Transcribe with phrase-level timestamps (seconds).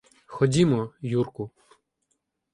[0.25, 1.51] Ходімо, Юрку.